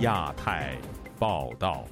[0.00, 0.78] 亚太
[1.18, 1.84] 报道，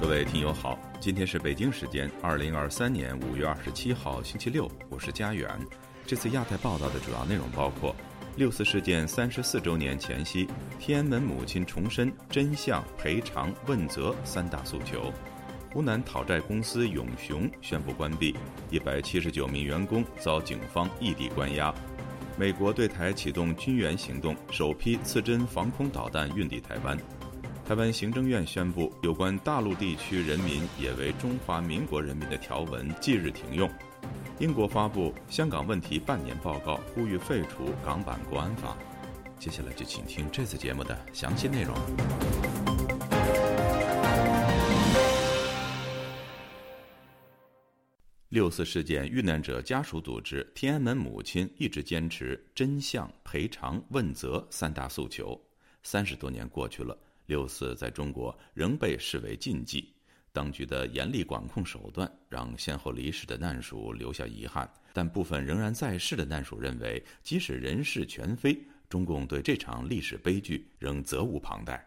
[0.00, 5.48] 各位听友好，今天是北京时间二零二三年五月二十七号星期六，我是佳远。
[6.04, 7.94] 这次亚太报道的主要内容包括：
[8.34, 10.48] 六四事件三十四周年前夕，
[10.80, 15.12] 天安门母亲重申真相、赔偿、问责三大诉求；
[15.72, 18.34] 湖南讨债公司永雄宣布关闭，
[18.70, 21.72] 一百七十九名员工遭警方异地关押。
[22.38, 26.96] 美国对台启动军援行动，首批刺针防空导弹运抵台湾。
[27.64, 33.70] 台湾行政院宣布，有关大陆地区人民也为中华民国人民的条文即日停用。
[34.38, 38.76] 英国发布香港问题半年报告，呼吁废除港版国安法。
[39.38, 42.71] 接下来就请听这次节目的详细内容。
[48.32, 55.38] 六四事件遇难者家属组织天安门母亲一直坚持真相、赔偿、问责三大诉求。
[55.82, 59.92] 三十多年过去了，六四在中国仍被视为禁忌。
[60.32, 71.86] 当局的严厉管控手段让先后离世的难属留下遗憾，但部分仍然在世的难属认为，即使人事全非，中共对这场历史悲剧仍责无旁贷。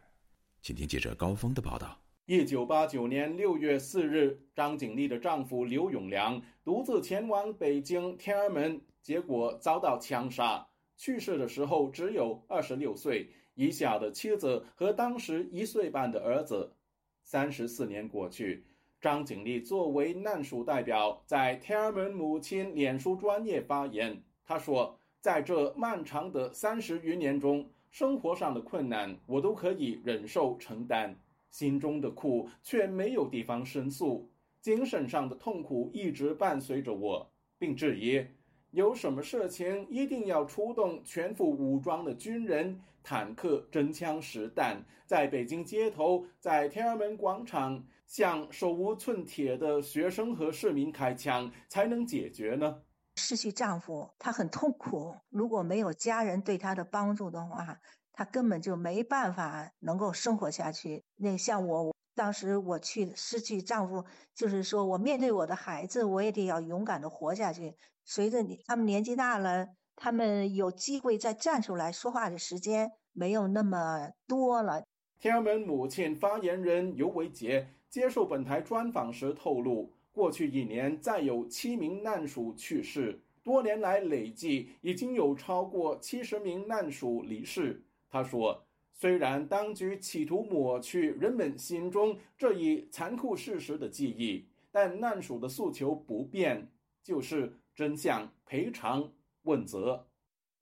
[0.61, 2.04] 请听记者高峰的报道。
[2.27, 10.65] 一九八九年六月四日，张景丽的丈夫刘永良独自前往北京天安门，结果遭到枪杀。
[10.97, 16.73] 去世的时候只有二十六岁，遗下的妻子和当时一岁半的儿子。
[17.23, 18.65] 三十四年过去，
[18.99, 24.19] 张景丽作为难属代表，在天安门母亲脸书专业发言。
[24.43, 31.15] 他说：“在这漫长的三十余年中，生活上的困难我都可以忍受承担。”
[31.55, 38.21] 心中的苦却没有地方申诉，精神上的痛苦一直伴随着我，并质疑
[38.71, 52.81] 有什么事情一定要出动全副武装的军人、坦克、真枪实弹，在北京街头、在天安门广场向手无寸铁的学生和市民开枪才能解决呢？
[53.15, 55.15] 失去丈夫，她很痛苦。
[55.29, 57.79] 如果没有家人对她的帮助的话，
[58.17, 61.03] 她根本就没办法能够生活下去。
[61.17, 67.75] 那像我当时我去失去丈夫，就是说我面对我的孩子，我也得要勇敢的活下去。
[68.05, 69.67] 随着你他们年纪大了，
[69.97, 74.85] 他们有机会再站出来说话的时间没有那么多了。
[75.19, 87.83] 天安门母亲发言人尤维杰接受本台专访时透露，过去一年再有七名难属去世，多年来累计已经有超过七十名难属离世。
[88.15, 88.65] 他说
[88.97, 96.71] ：“虽然当局企图抹去人们心中这一残酷事实的记忆，但难属的诉求不变，
[97.03, 99.11] 就是真相、赔偿、
[99.41, 100.07] 问责。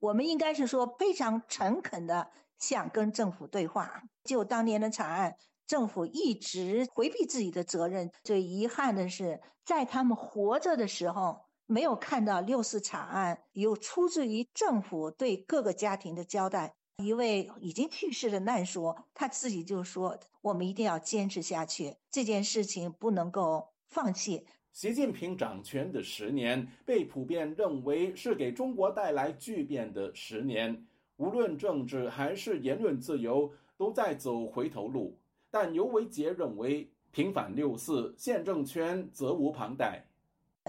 [0.00, 2.28] 我们应该是说非常诚恳的
[2.58, 4.02] 想跟政府对话。
[4.24, 8.10] 就当年的惨案，政府一直回避自己的责任。
[8.24, 35.18] 最遗憾的是，在他们活着的时候，没有看到六四惨案有出自于政府对各个家庭的交代。”一位已经去世的难说，他自己就说：“我们一定要坚持下去，这件事情不能够放弃。”习近平掌权的十年被普遍认为是给中国带来巨变的十年，无论政治还是言论自由都在走回头路。
[35.50, 40.06] 但尤维杰认为，平反六四，现政权责无旁贷。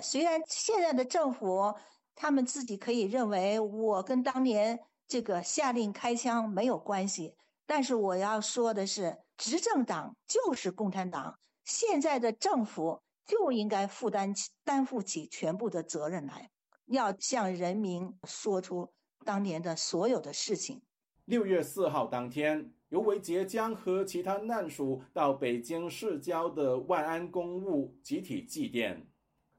[0.01, 1.73] 虽然现在的政府
[2.15, 4.79] 他们自己可以认为，我跟当年。
[5.07, 7.35] 这个下令开枪没有关系，
[7.65, 16.49] 但是我要说的是，执政党就是共产党，现在的政府就应该负担起、担负起全部的责任来，
[16.87, 18.91] 要向人民说出
[19.23, 20.81] 当年的所有的事情。
[21.25, 29.03] 六月四号当天，尤维杰将和其他难属到北京市郊的万安公墓集体祭奠。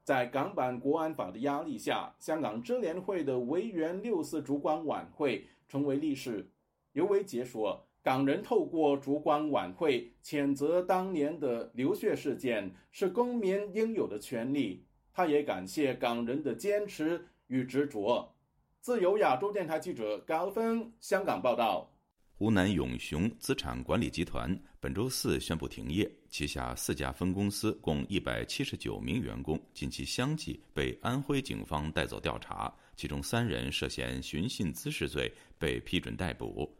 [0.07, 6.49] 在港版国安法的压力下，香港支联会的维园六四烛光晚会成为历史。
[6.93, 18.33] 尤维杰说：“港人透过烛光晚会谴责当年的流血事件，是公民应有的权利。”他也感谢港人的坚持与执着。
[18.79, 21.91] 自由亚洲电台记者高峰香港报道。
[22.37, 36.71] 湖南永雄资产管理集团本周四宣布停业，旗下四家分公司共一百七十九名员工近期相继被安徽警方带走调查，其中三人涉嫌寻衅滋事罪被批准逮捕。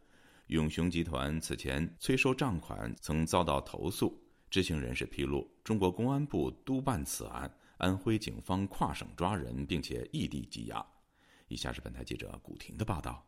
[0.47, 4.15] 永雄集团此前催收账款曾遭到投诉，
[4.51, 10.85] 知情人士披露，中国公安部督办此案，安徽警方跨省抓人，并且异地羁押。
[11.47, 13.25] 以下是本台记者古婷的报道。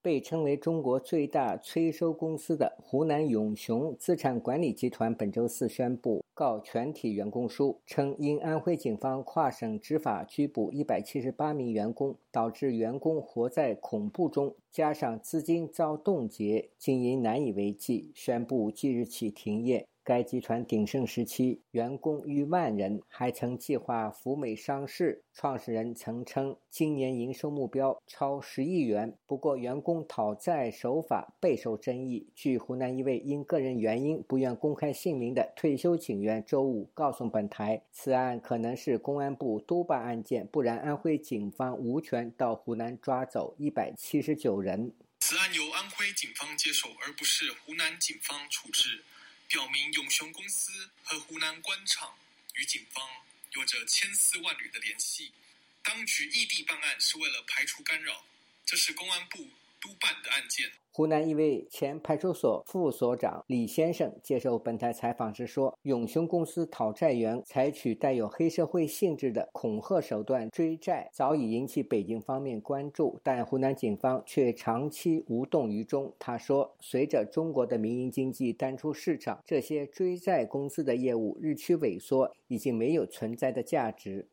[0.00, 19.86] 被称为中国最大催收公司的湖南永雄资产管理集团本周四宣布告全体员工书，称因安徽警方跨省执法拘捕一百七十八名员工，导致员工活在恐怖中，加上资金遭冻结，经营难以为继，宣布即日起停业。
[20.08, 25.22] 该集团鼎盛时期，员工逾万人，还曾计划赴美上市。
[25.34, 29.14] 创始人曾称，今年营收目标超十亿元。
[29.26, 32.26] 不过，员工讨债手法备受争议。
[32.34, 44.90] 据湖南一位因个人原因不愿公开姓名的退休警员周五告诉本台，此案可能是公安部督办案件，不然安徽警方无权到湖南抓走一百七十九人。
[45.20, 49.04] 此案由安徽警方接手，而不是湖南警方处置。
[49.48, 52.18] 表明永雄公司和湖南官场
[52.52, 53.02] 与警方
[53.52, 55.32] 有着千丝万缕的联系，
[55.82, 58.26] 当局异地办案是为了排除干扰，
[58.66, 59.50] 这是公安部
[59.80, 60.70] 督办的案件。
[60.98, 84.26] 湖南一位前派出所副所长李先生接受本台采访时说：“永雄公司讨债员采取带有黑社会性质的恐吓手段追债，早已引起北京方面关注，但湖南警方却长期无动于衷。”他说：“随着中国的民营经济淡出市场，这些追债公司的业务日趋萎缩，已经没有存在的价值。”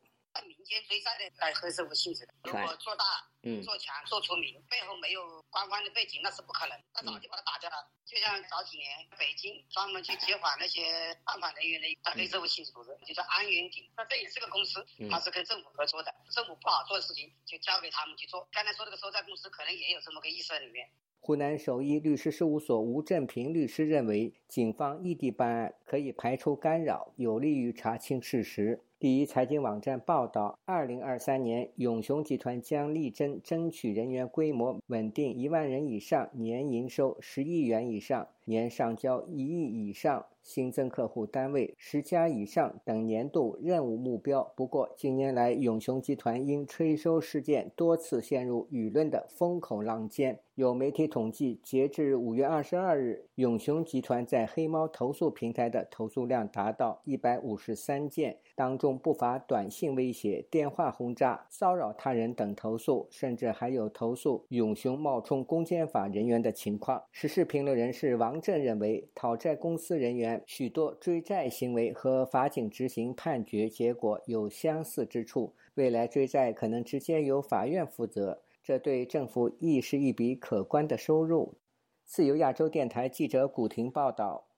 [0.66, 3.04] 接追债的来黑社会性质的，如果做大、
[3.42, 6.76] 嗯做强、做出名，背后没有官方的背景，那是不可能。
[6.92, 7.76] 他早就把他打掉了。
[8.04, 13.88] 就像早几年北京专门去接管那些犯法人员的黑社会性质组织，就叫安远鼎。
[13.96, 16.12] 那这也是个公司，它是跟政府合作的。
[16.30, 18.48] 政府不好做的事情，就交给他们去做。
[18.52, 20.88] 刚才说这个收债公司，可能也有这么个意思在里面。
[21.20, 28.84] 湖南首义律师事务所吴振平律师认为，警方异地办案可以排除干扰，有利于查清事实。
[28.98, 40.24] 第一财经网站报道，二零二三年，永雄集团将力争争取人员规模稳定一万人以上，年营收十亿元以上，年上交一亿以上。
[40.42, 44.44] 新增客户单位十家以上等年度任务目标。
[44.54, 50.38] 不过，近年来永雄集团因催收事件多次陷入舆论的风口浪尖。
[50.54, 67.02] 有媒体统计，截至五月二十二日，永雄集团在黑猫投诉平台的投诉量达到一百五十三件，当中不乏短信威胁、电话轰炸、骚扰他人等投诉，甚至还有投诉永雄冒充公检法人员的情况。
[67.10, 70.26] 时事评论人士王震认为，讨债公司人员。
[70.44, 81.54] 许多追债行为和法警执行判决结果有相似之处，未来追债可能直接由法院负责，这对政府亦是一笔可观的收入。
[82.04, 84.48] 自由亚洲电台记者古婷报道。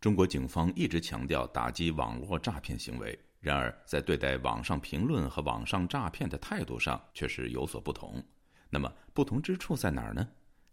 [0.00, 8.24] 中国警方一直强调打击网络诈骗行为，然而在对待网上评论和网上诈骗的态度上却是有所不同。
[8.70, 10.26] 那么，不同之处在哪儿呢？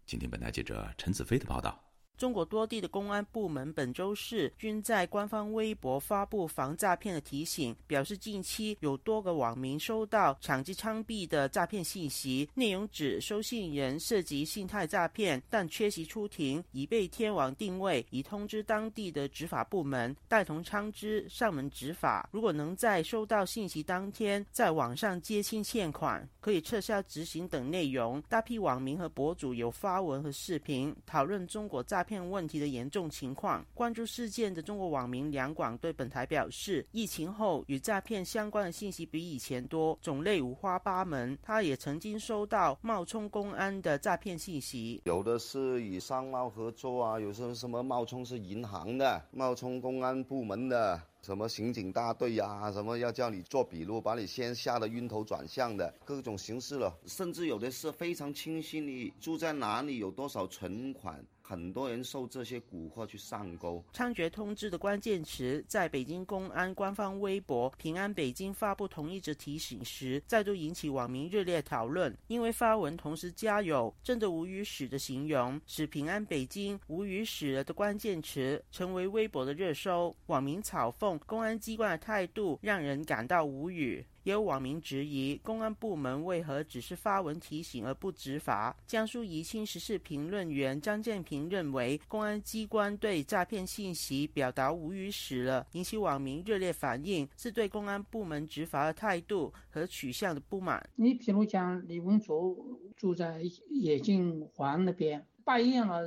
[0.06, 1.78] 请听本台记者陈子飞的报道。
[2.18, 22.28] 中国多地的公安部门本周四均在官方微博发布防诈骗的提醒，表示近期有多个网民收到抢击枪毙的诈骗信息，内容指收信人涉及信贷诈骗，但缺席出庭，已被天网定位，已通知当地的执法部门，带同枪支上门执法。
[22.30, 28.22] 如果能在收到信息当天在网上接清欠款，可以撤销执行等内容。
[28.28, 32.01] 大批网民和博主有发文和视频讨论中国诈。
[32.02, 41.38] 诈骗问题的严重情况，关注事件的中国网民梁广对本台表示，疫情后与诈骗相关的信息比以前多，种类五花八门。
[41.40, 51.00] 他也曾经收到冒充公安的诈骗信息，有的是与商贸合作啊，有时候什么冒充是银行的，冒充公安部门的。
[51.22, 63.84] 什么刑警大队呀，什么要叫你做笔录，把你先吓得晕头转向的各种形式了，甚至有的是非常清晰你住在哪里，有多少存款，很多人受这些蛊惑去上钩。
[63.92, 72.16] 猖獗通知的关键词，在北京公安官方微博“平安北京”发布同一则提醒时，再度引起网民热烈讨论。
[72.28, 80.14] 因为发文同时加有“真的无语死”的形容，使“平安北京”无语死了的关键词成为微博的热搜。
[80.26, 81.18] 网民嘲讽。
[81.26, 88.76] 公安机关的态度让人感到无语，也有网民质疑公安部门为何只是发文提醒而不执法。
[88.86, 100.88] 江苏宜兴时事评论员张建平认为，公安机关对诈骗信息表达无语死了，引起网民热烈反应，是对公安部门执法的态度和取向的不满。
[100.96, 102.56] 你比如讲，李文卓
[102.96, 106.02] 住在冶金环那边，半夜了，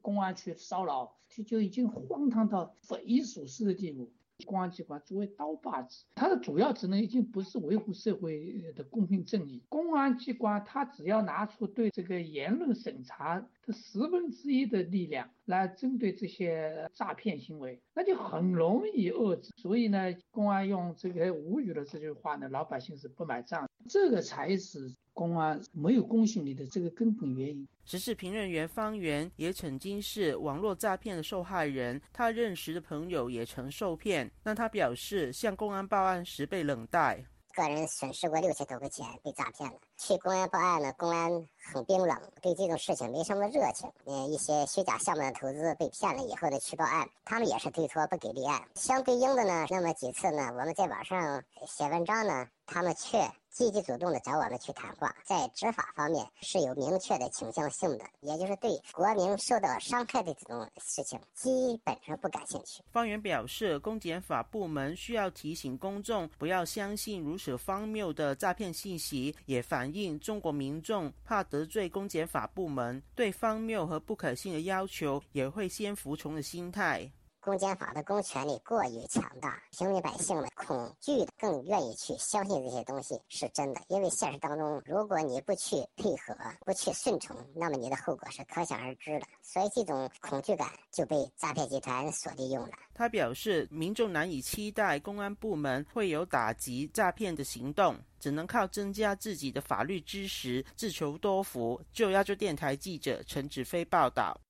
[0.00, 4.10] 公安去骚扰，他就已经荒唐到匪夷所思的地步。
[4.44, 9.62] 公安机关作为刀把子，它的主要职能已经不是维护社会的公平正义。
[9.68, 19.50] 公安机关它只要拿出对这个言论审查的十分之一的力量来针对这些诈骗行为，那就很容易遏制。
[19.56, 23.68] 所以呢，公安用这个无语的这句话呢，老百姓是不买账。
[23.88, 27.66] 这个才是公安没有公信力的这个根本原因。
[27.84, 37.24] 时事评论员方圆也曾经是网络诈骗的受害人，他认识的朋友也曾受骗，但他表示向公安报案时被冷待。
[37.54, 39.76] 个人损失过六千多块钱，被诈骗了。
[39.98, 41.30] 去公安报案呢，公安
[41.62, 43.86] 很冰冷，对这种事情没什么热情。
[44.06, 48.62] 嗯，一些虚假项目的投资被骗了以后呢，去报案，他们也是推脱不给立案。
[48.74, 53.18] 相对应的呢，那么几次呢，我们在网上写文章呢，他们却。
[53.52, 62.82] 积极主动的找我们去谈话，在执法方面是有明确的倾向性的，也就是对国民受到伤害的这种事情，基本上不感兴趣。
[62.90, 77.12] 方圆表示，公检法部门需要提醒公众不要相信如此荒谬的诈骗信息，也反映中国民众怕得罪公检法部门，对荒谬和不可信的要求也会先服从的心态。
[77.42, 83.80] 公检法的公权力过于强大，平民百姓们恐惧的更愿意去相信这些东西是真的。
[83.88, 89.26] 因为现实当中，如果你不去配合、不去顺从，那么你的后果是可想而知的。
[89.42, 92.70] 所以这种恐惧感就被诈骗集团所利用了。
[92.94, 101.82] 他表示，民众难以期待公安部门会有打击诈骗的行动，只能靠增加自己的法律知识，自求多福。
[101.92, 104.40] 就亚洲电台记者陈子飞报道。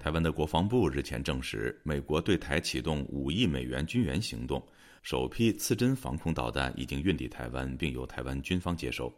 [0.00, 4.66] 台湾的国防部日前证实，美国对台启动五亿美元军援行动，
[5.02, 9.12] 首批刺针防空导弹已经运抵台湾，并由台湾军方接收。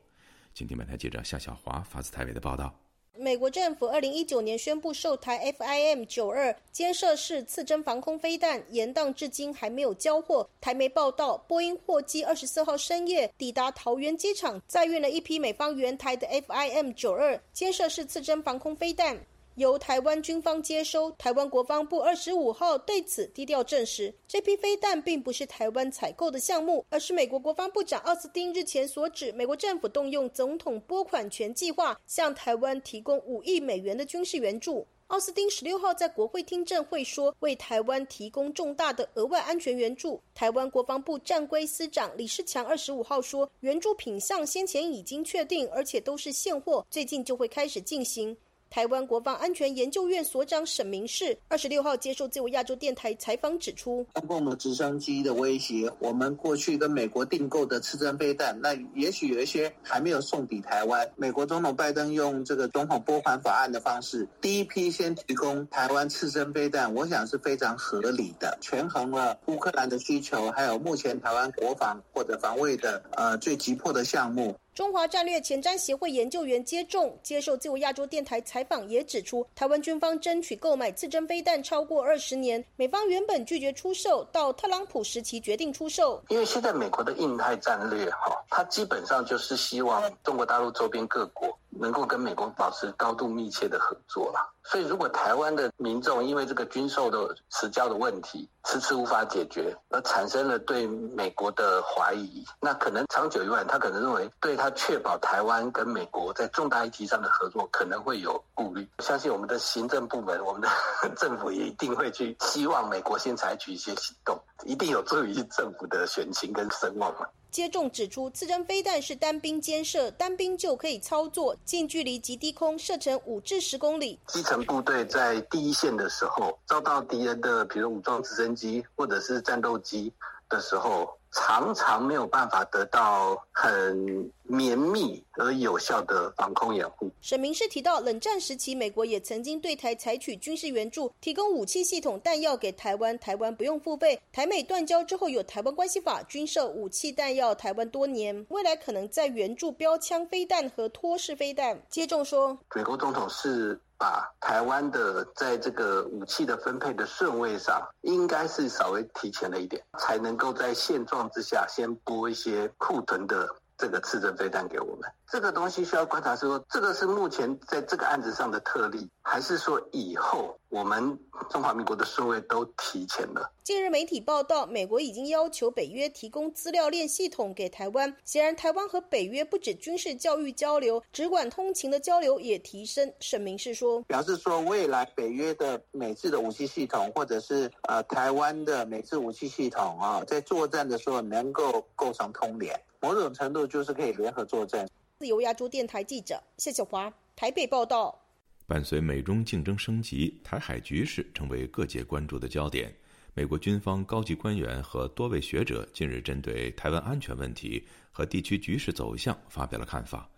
[0.52, 2.76] 今天，本台记者夏小华发自台北的报道：
[3.16, 10.50] 美国政府二零一九年宣布售台 FIM 九二肩射式刺针防空飞弹，延宕至今还没有交货。
[10.60, 19.16] 台媒报道，波音货机二十四号深夜抵达桃园机场，载运了一批美方援台的 FIM 九二肩射式刺针防空飞弹。
[19.56, 34.86] 由台湾军方接收，台湾国防部二十五号对此低调证实，这批飞弹并不是台湾采购的项目，而是美国国防部长奥斯汀日前所指，美国政府动用总统拨款权计划，向台湾提供五亿美元的军事援助。
[35.08, 40.18] 奥斯汀十六号在国会听证会说，为台湾提供重大的额外安全援助。
[40.34, 48.34] 台湾国防部战规司长李世强二十五号说，援助品项先前已经确定，而且都是现货，最近就会开始进行。
[48.72, 61.06] 台湾国防安全研究院所长沈明世二十六号接受自由亚洲电台采访指出，中共的直升机的威胁，我们过去跟美国订购的刺针飞弹，那也许有一些还没有送抵台湾。
[61.16, 74.56] 美国总统拜登用这个总统拨款法案的方式，第一批先提供台湾刺针飞弹，我想是非常合理的，权衡了乌克兰的需求，还有目前台湾国防或者防卫的呃最急迫的项目。
[74.74, 86.24] 中华战略前瞻协会研究员接种接受自由亚洲电台采访，也指出，台湾军方争取购买自针飞弹超过二十年，美方原本拒绝出售，到特朗普时期决定出售。
[86.30, 91.54] 因为现在美国的印太战略，哈，它基本上就是希望中国大陆周边各国。
[91.82, 108.88] 能够跟美国保持高度密切的合作了，所以如果台湾的民众因为这个军售的迟交的问题迟迟无法解决，而产生了对美国的怀疑，那可能长久以来，他可能认为对他确保台湾跟美国在重大议题上的合作可能会有顾虑。
[109.00, 110.68] 相信我们的行政部门、我们的
[111.18, 117.26] 政府也一定会去希望美国先采取一些行动，一定有助于政府的选情跟声望嘛。
[117.52, 124.18] 接种指出，次针飞弹是单兵监射，单兵就可以操作，近距离及低空射程五至十公里。
[124.28, 130.10] 基层部队在第一线的时候，遭到敌人的，比如武装直升机或者是战斗机
[130.48, 131.18] 的时候。
[131.32, 137.10] 常常没有办法得到很绵密而有效的防空掩护。
[137.20, 144.20] 沈明是提到，冷战时期，美国也曾经对台采取军事援助，提供武器系统、弹药给台湾，台湾不用付费。
[144.30, 151.82] 台美断交之后，有《台湾关系法》，军售武器弹药台湾多年，未来可能在援助标枪飞弹和托式飞弹。
[151.88, 153.80] 接种说，美国总统是。
[154.02, 165.08] 把台湾的在这个武器的分配的顺位上，应该是稍微提前了一点，才能够在现状之下先拨一些库存的这个次针飞弹给我们。
[165.32, 173.50] 这个东西需要观察，说这个是目前在这个案子上的特例，还是说以后我们中华民国的顺位都提前了？
[173.64, 178.14] 近日媒体报道，美国已经要求北约提供资料链系统给台湾。
[178.26, 183.10] 显然，台湾和北约不止军事教育交流，只管通勤的交流也提升。
[183.18, 194.86] 沈明是说，表示说未来北约的美制的武器系统，或者是呃台湾的美制武器系统啊，在作战的时候能够构成通联，某种程度就是可以联合作战。
[195.22, 198.20] 自由亚洲电台记者谢小华台北报道。
[198.66, 202.92] 伴随美中竞争升级，台海局势成为各界关注的焦点。
[203.32, 210.28] 美国军方高级官员和多位学者近日针对台湾安全问题和地区局势走向发表了看法。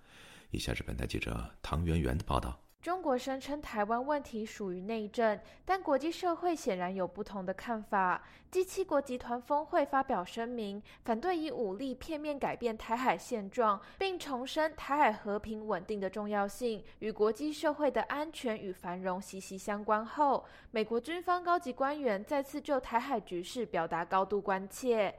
[0.50, 2.61] 以下是本台记者唐媛媛的报道。
[2.85, 8.23] 中国声称台湾问题属于内政，但国际社会显然有不同的看法。
[8.50, 25.14] 第七国集团峰会发表声明，反对以武力片面改变台海现状，并重申台海和平稳定的重要性与国际社会的安全与繁荣息息相关后，美国军方高级官员再次就台海局势表达高度关切。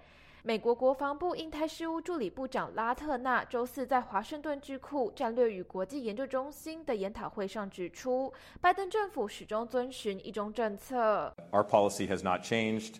[0.47, 11.35] 美国国防部印太事务助理部长拉特纳周四在华盛顿智库战略与国际研究中心的研讨会上指出，拜登政府始终遵循一中政策。
[11.51, 12.97] Our policy has not changed.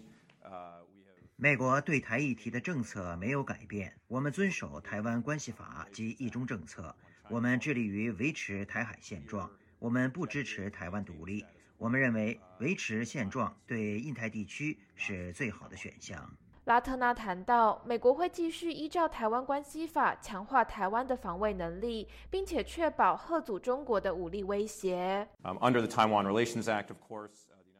[1.35, 6.95] 美国对台议题的政策没有改变，我们遵守《台湾关系法》及一中政策。
[7.29, 9.47] 我们致力于维持台海现状，
[9.77, 11.45] 我们不支持台湾独立。
[11.77, 16.27] 我们认为维持现状对印太地区是最好的选项。
[16.65, 25.27] 拉特纳谈到，美国会继续依照《台湾关系法》强化台湾的防卫能力，并且确保遏阻中国的武力威胁。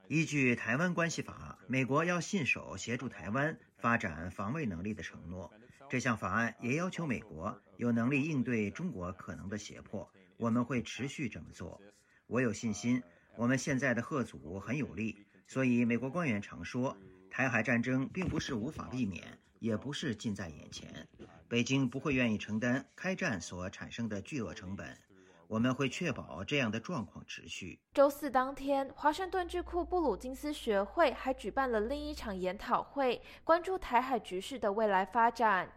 [0.08, 5.52] 依据《台湾关系法》，美国要信守协助台湾发展防卫能力的承诺。
[5.90, 10.08] 这项法案也要求美国有能力应对中国可能的胁迫。
[10.38, 11.82] 我们会持续这么做。
[12.28, 13.02] 我有信心，
[13.36, 15.26] 我们现在的贺阻很有力。
[15.48, 16.96] 所以，美国官员常说。
[17.36, 19.22] 台海战争并不是无法避免，
[19.60, 21.06] 也不是近在眼前。
[21.50, 24.98] 北京不会愿意承担开战所产生的巨额成本。
[25.46, 27.78] 我们会确保这样的状况持续。
[27.94, 35.70] 周四当天，华盛顿智库布鲁金斯学会还举办了另一场研讨会，关注台海局势的未来发展。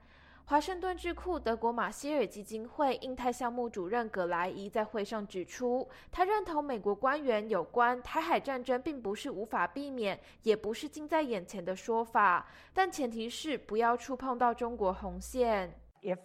[0.49, 15.71] 华盛顿智库德国马歇尔基金会印太项目主任葛莱伊在会上指出，他认同美国官员有关台海战争并不是无法避免，也不是近在眼前的说法，但前提是不要触碰到中国红线。
[16.01, 16.17] If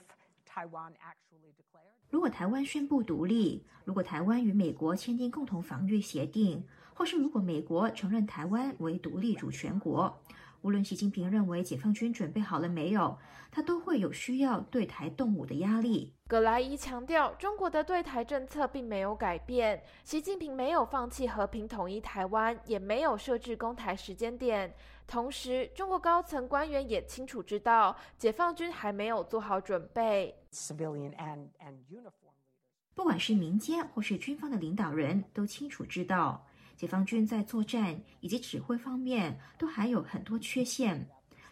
[0.49, 1.51] Taiwan actually
[2.09, 10.17] 如果台湾宣布独立，如果台湾与美国签订共同防御协定，或是如果美国承认台湾为独立主权国。
[10.63, 13.17] 无论习近平认为解放军准备好了没有，
[13.51, 16.13] 他都会有需要对台动武的压力。
[16.25, 24.73] 葛莱伊强调，中国的对台政策并没有改变，习近平没有放弃和平统一台湾，也没有设置攻台时间点。
[25.05, 30.33] 同时，中国高层官员也清楚知道，解放军还没有做好准备。
[32.95, 36.47] 不管是民间或是军方的领导人都清楚知道。
[36.75, 41.07] 解放军在作战以及指挥方面都还有很多缺陷。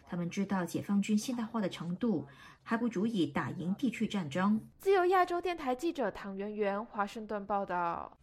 [0.06, 2.26] 他们知道解放军现代化的程度
[2.62, 4.60] 还不足以打赢地区战争。
[4.78, 8.16] 自由亚洲电台记者唐媛媛，华盛顿报道。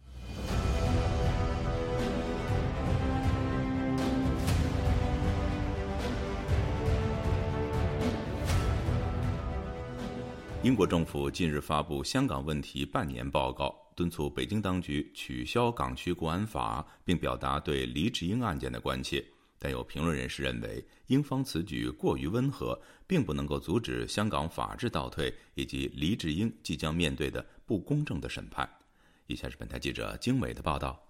[10.62, 13.74] 英国政府近日发布香港问题半年报告。
[13.94, 19.24] 敦促北京当局取消港区国安法，并表达对黎智英案件的关切。
[19.58, 28.66] 但有评论人士认为，英方此举过于温和，并不能够阻止香港法治倒退以及黎智英即将面对的不公正的审判。
[29.26, 31.09] 以下是本台记者经纬的报道。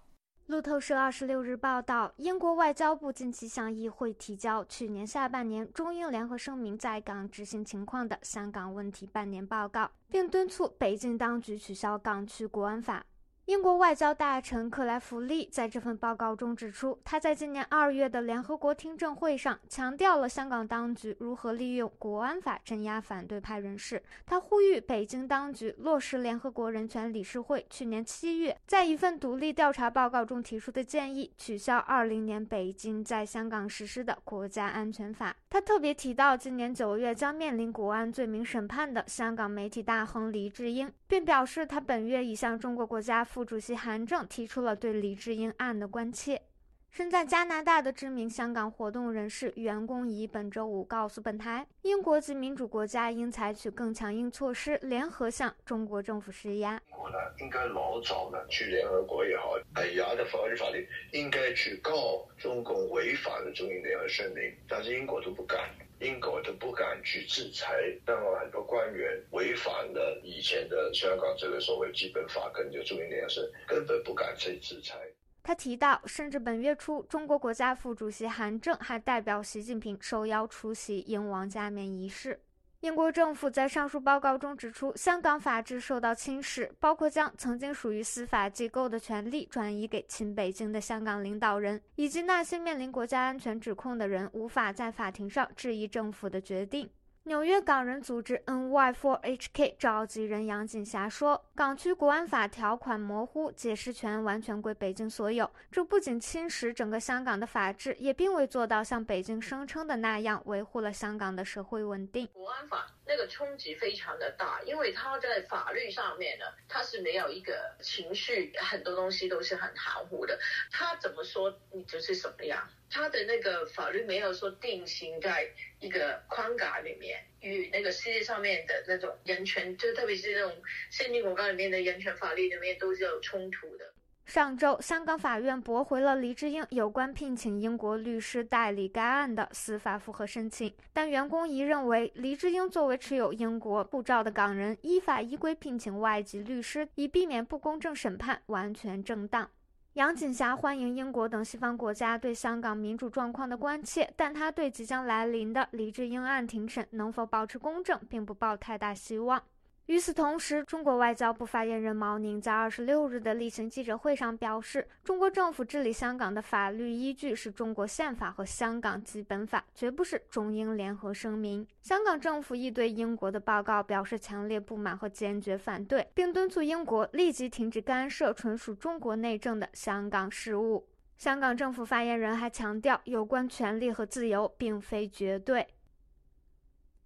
[0.51, 13.05] 路透社二十六日报道，英国外交部近期向议会提交去年下半年中英联合声明在港执行情况的香港问题半年报告，并敦促北京当局取消港区国安法。
[13.45, 24.01] 英国外交大臣克莱弗利在这份报告中指出，他在今年二月的联合国听证会上强调了香港当局如何利用国安法镇压反对派人士。
[24.27, 35.35] 他呼吁北京当局落实联合国人权理事会去年七月在一份独立调查报告中提出的建议，取消二零年北京在香港实施的国家安全法。
[35.49, 46.41] 他特别提到，今年九月将面临国安罪名审判的香港媒体大亨黎智英，并表示他本月已向中国国家副主席韩正提出了对黎智英案的关切。
[46.89, 56.73] 身在加拿大的知名香港活动人士袁公仪本周五告诉本台，英国及民主国家应采取更强硬措施，联合向中国政府施压。
[56.73, 65.57] 英国呢，应该老早呢去联合国也好，海牙的法律法律应该去告中共违反了中英联合声明，但是英国都不敢，
[66.01, 67.73] 英国都不敢去制裁，
[68.05, 74.97] 让很多官员违反了以前的香港这个所谓基本法跟就中英联合声，根本不敢去制裁。
[75.43, 82.39] 他提到，甚至本月初，中国国家副主席韩正还代表习近平受邀出席英王加冕仪式。
[82.81, 96.89] 英国政府在上述报告中指出，香港法治受到侵蚀，包括将曾经属于司法机构的权利转移给亲北京的香港领导人，以及那些面临国家安全指控的人无法在法庭上质疑政府的决定。
[97.25, 105.47] 纽约港人组织 NY4HK 召集人杨锦霞说：“港区国安法条款模糊，解释权完全归北京所有。
[105.69, 120.39] 这不仅侵蚀整个香港的法治，也并未做到像北京声称的那样维护了香港的社会稳定。”国安法那个冲击非常的大，因为他在法律上面呢，他是没有一个情绪，很多东西都是很含糊的。
[120.71, 122.69] 他怎么说，你就是什么样。
[122.89, 125.49] 他的那个法律没有说定型在
[125.81, 133.90] 一个框架里面，与那个世界上面的那种人权，就特别是那种先进国家里面的人权法律里面都是有冲突的。
[134.25, 149.49] 上周，香港法院驳回了黎智英有关聘请英国律师代理该案的司法复核申请，但袁公仪认为，黎智英作为持有英国护照的港人，依法依规聘请外籍律师，以避免不公正审判，完全正当。
[149.93, 159.43] 杨锦霞欢迎英国等西方国家对香港民主状况的关切，但她对即将来临的黎智英案庭审能否保持公正，并不抱太大希望。
[159.87, 171.67] 与此同时，中国外交部发言人毛宁在二十六日的例行记者会上表示，中国政府治理香港的法律依据是中国宪法和香港基本法，绝不是中英联合声明。
[171.81, 180.87] 香港政府亦对英国的报告表示强烈不满和坚决反对，并敦促英国立即停止干涉纯属中国内政的香港事务。
[181.17, 185.67] 香港政府发言人还强调，有关权利和自由并非绝对。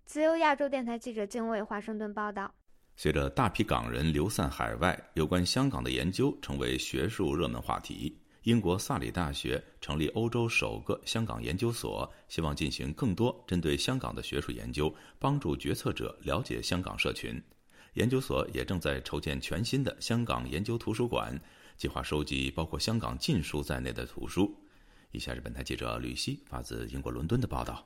[0.05, 2.53] 自由亚洲电台记者经卫华盛顿报道。
[2.97, 8.17] 随着大批港人流散海外，有关香港的研究成为学术热门话题。
[8.43, 17.41] 英国萨里大学成立欧洲首个香港研究所，希望进行更多针对香港的学术研究，帮助决策者了解香港社群。
[17.95, 21.37] 研究所也正在筹建全新的香港研究图书馆，
[21.75, 24.55] 计划收集包括香港禁书在内的图书。
[25.11, 27.85] 以下是本台记者吕希发自英国伦敦的报道。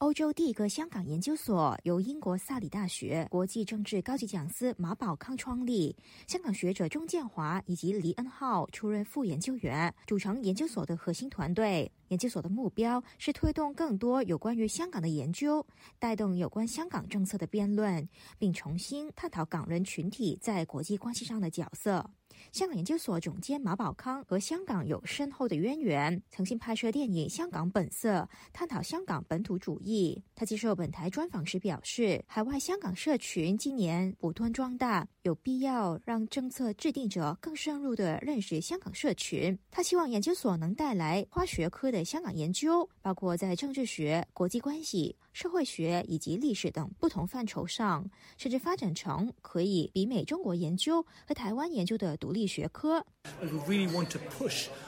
[0.00, 5.94] 欧洲第一个香港研究所由英国萨里大学国际政治高级讲师马宝康创立，
[6.26, 11.92] 香港学者钟建华以及黎恩浩出任副研究员，组成研究所的核心团队。
[12.08, 15.64] 研究所的目标是推动更多有关于香港的研究，
[15.98, 18.08] 带动有关香港政策的辩论，
[18.38, 22.10] 并重新探讨港人群体在国际关系上的角色。
[22.52, 28.20] 香港研究所总监马宝康和香港有深厚的渊源，曾经拍摄电影《香港本色》，
[28.52, 30.22] 探讨香港本土主义。
[30.34, 39.58] 他接受本台专访时表示，海外香港社群今年不断壮大，有必要让政策制定者更深入的认识香港社群。
[39.70, 45.16] 他希望研究所能带来跨学科的香港研究，包括在政治学、国际关系。
[45.32, 48.04] 社会学以及历史等不同范畴上，
[48.36, 53.04] 甚至发展成可以比美中国研究和台湾研究的独立学科。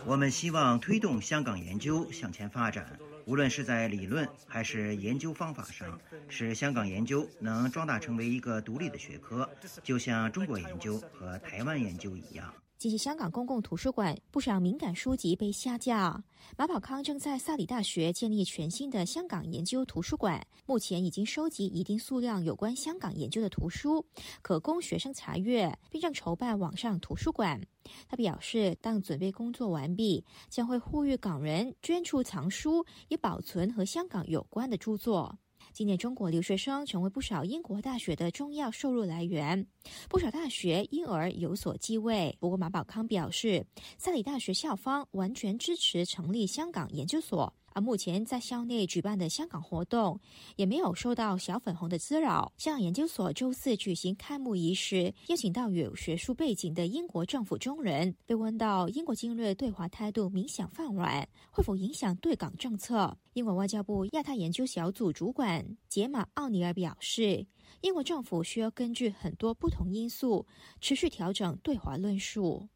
[0.05, 9.49] 我们希望推动香港研究向前发展，无论是在理论还是研究方法上，使香港研究能壮大成为一个独立的学科，
[9.83, 12.53] 就像中国研究和台湾研究一样。
[12.83, 16.21] 近期，香港公共图书馆不少敏感书籍被下架。
[16.59, 24.05] 马宝康正在萨里大学建立全新的香港研究图书馆，目前已经收集一定数量有关香港研究的图书，
[24.43, 27.61] 可供学生查阅，并正筹办网上图书馆。
[28.09, 35.39] 他表示，当准备工作完毕，将会呼吁港人捐出藏书，以保存和香港有关的著作。
[35.73, 39.67] 今年，中国留学生成为不少英国大学的重要收入来源，
[40.11, 42.37] 不少大学因而有所继位。
[42.39, 43.65] 不过，马宝康表示，
[43.97, 47.55] 萨里大学校方完全支持成立香港研究所。
[47.75, 50.19] 而目前在校内举办的香港活动，
[50.57, 52.53] 也没有受到小粉红的滋扰。
[52.57, 58.15] 香港研究所周四举行开幕仪式，邀请到有学术背景的英国政府中人。
[58.27, 63.17] 被问到英国今日对华态度明显放软，会否影响对港政策？
[63.35, 67.47] 英国外交部亚太研究小组主管杰马奥尼尔表示，
[67.81, 70.47] 英国政府需要根据很多不同因素，
[70.81, 72.69] 持续调整对华论述。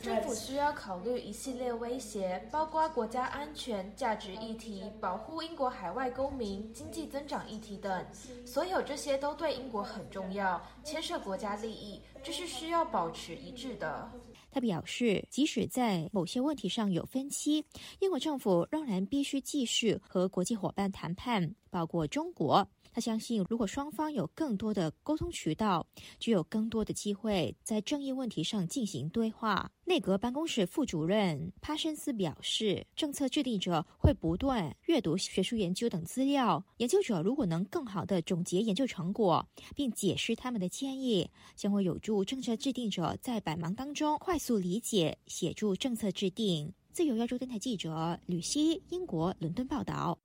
[0.00, 8.04] 政府需要考虑一系列威胁，包括国家安全、价值议题、保护英国海外公民、经济增长议题等。
[8.44, 14.08] 所有这些都对英国很重要，牵涉国家利益，这是需要保持一致的。
[14.50, 17.64] 他表示，即使在某些问题上有分歧，
[18.00, 22.66] 英国政府仍然必须继续和国际伙伴谈判，包括中国。
[22.96, 25.86] 他相信，如果双方有更多的沟通渠道，
[26.18, 29.70] 就有更多的机会在争议问题上进行对话。
[29.84, 36.64] 内阁办公室副主任帕申斯表示，政策制定者会不断阅读学术研究等资料。
[36.78, 46.72] 研究者如果能更好的总结研究成果，并解释他们的建议，将会有助政策制定者在百忙当中快速理解、协助政策制定。
[46.94, 50.18] 自由亚洲电台记者吕希，英国伦敦报道。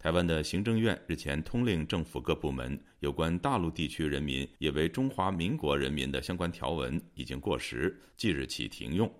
[0.00, 9.12] 台湾的行政院日前通令政府各部门，有关大陆地区人民也为中华民国人民的相关条文已经过时，即日起停用。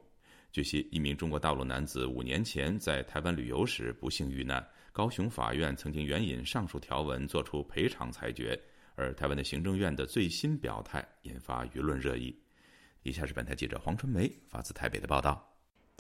[0.51, 8.59] 据悉，一名中国大陆男子五年前在台湾旅游时不幸遇难，高雄法院曾经援引上述条文作出赔偿裁决，
[8.95, 12.35] 而台湾的行政院的最新表态引发舆论热议。
[13.03, 15.50] 以下是本台记者黄春梅发自台北的报道。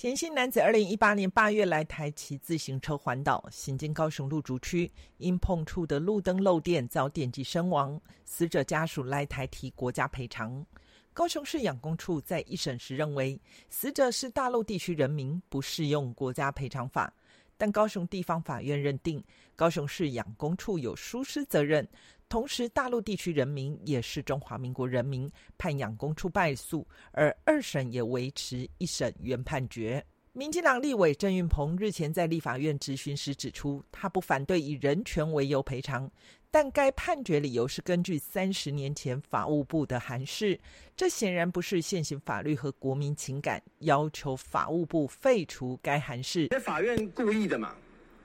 [0.00, 8.00] 前姓男子二零一八年八月来台骑自行车环岛，行经高雄路竹区，因碰触的路灯漏电遭电击身亡。
[8.24, 10.64] 死者家属来台提国家赔偿。
[11.12, 17.12] 高雄市养工处在一审时认为，死者是大陆地区人民，不适用国家赔偿法。
[17.58, 19.22] 但高雄地方法院认定，
[19.54, 21.86] 高雄市养工处有疏失责任。
[22.30, 30.02] 同时，大陆地区人民也是中华民国人民，判养公处败诉，而二审也维持一审原判决。
[30.32, 36.08] 民进党立委郑运鹏日前在立法院质询时指出，他不反对以人权为由赔偿，
[36.52, 40.56] 但该判决理由是根据三十年前法务部的函释，
[40.96, 46.46] 这显然不是现行法律和国民情感，要求法务部废除该函释。
[46.62, 47.74] 法院故意的嘛？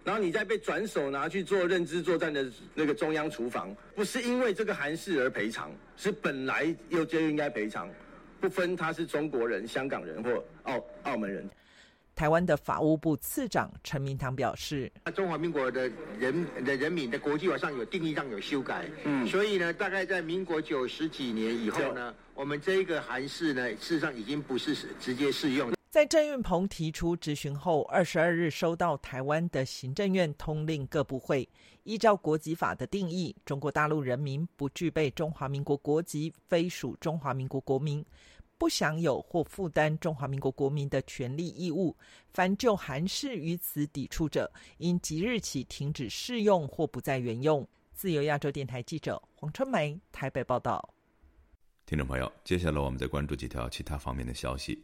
[0.06, 7.90] 然后你再被转手拿去做认知作战的那个中央厨房，不是因为这个韩事而赔偿，是本来又就应该赔偿，
[8.40, 11.50] 不分他是中国人、香港人或澳澳门人。
[12.14, 25.74] 台湾的法务部次长陈明堂表示：，中华民国的人的人民的国际法上有定义上有修改，嗯，所以呢，大概在民国九十几年以后呢，我们这个韩事呢，事实上已经不是直接适用。
[25.96, 31.48] 在郑运鹏提出质询后，二十二日收到台湾的行政院通令各部会，
[31.84, 38.06] 依照国籍法的定义，中国大陆人民不具备中华民国国籍，非属中华民国国民，
[38.58, 41.96] 不享有或负担中华民国国民的权利义务。
[42.34, 47.66] 凡就函释于此抵触者，应即日起停止适用或不再援用。
[47.94, 50.94] 自由亚洲电台记者黄春梅台北报道。
[51.86, 54.84] 听众朋友，接下来我们再关注几条其他方面的消息。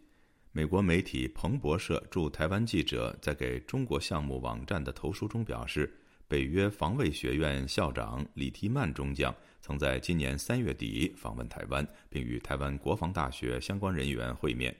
[0.54, 5.90] 美国媒体彭博社驻台湾记者在给中国项目网站的投书中表示，
[6.28, 14.76] 北约防卫学院校长李提曼中将曾在今年三月底访问台湾，并与台湾国防大学相关人员会面。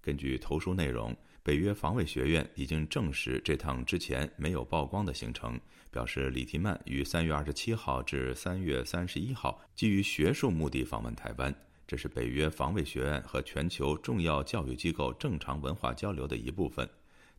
[0.00, 1.12] 根据投书内容，
[1.42, 5.58] 北约防卫学院已经证实这趟之前没有曝光的行程，
[5.90, 11.52] 表示李提曼于三月二十七号至三月三十一号基于学术目的访问台湾。
[11.86, 16.88] 这是北约防卫学院和全球重要教育机构正常文化交流的一部分。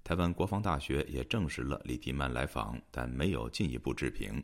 [0.03, 4.41] 台湾国防大学也证实了李提曼来访，但没有进一步置评。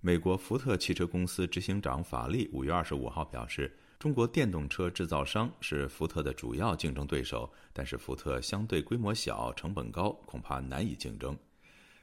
[0.00, 11.36] 美国福特汽车公司执行长法利五月二十五号表示，中国电动车制造商是福特的主要竞争对手，但是福特相对规模小、成本高，恐怕难以竞争。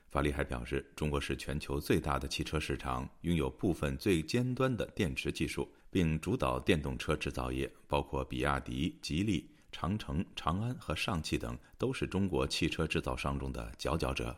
[0.10, 5.72] 法利还表示，中国是全球最大的汽车市场，拥有部分最尖端的电池技术。
[5.94, 14.36] 并主导电动车制造业，包括比亚迪、吉利、长城、长安和上汽等，都是中国汽车制造商中的佼佼者。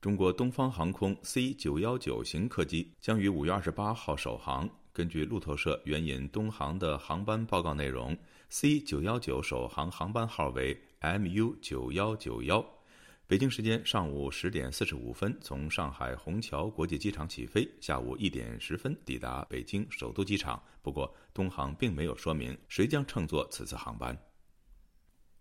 [0.00, 4.68] 中国东方航空 C 九幺九型客机将于五月二十八号首航。
[4.92, 8.16] 根据路透社援引东航的航班报告内容
[8.48, 12.64] ，C 九幺九首航航班号为 MU 九幺九幺。
[13.30, 20.60] 北京时间上午十点四十五分，从上海虹桥国际机场起飞，下午一点十分抵达北京首都机场。
[20.82, 24.18] 不过，东航并没有说明谁将乘坐此次航班。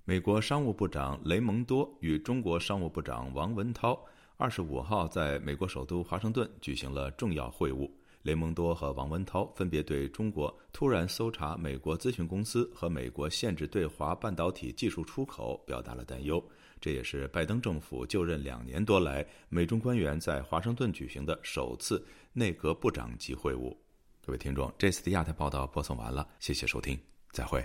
[0.03, 3.99] 美国商务部长雷蒙多与中国商务部长王文涛
[4.37, 7.89] 二十五号在美国首都华盛顿举行了重要会晤，
[8.21, 16.39] 雷蒙多和王文涛分别对中国突然搜查美国咨询公司和美国限制对华半导体技术出口表达了担忧。
[16.81, 23.75] 这也是拜登政府就任两年多来，美中官员在华盛顿举行的首次内阁部长级会晤。
[24.25, 26.99] 各位听众，这次的亚太报道播送完了，谢谢收听，
[27.31, 27.63] 再会。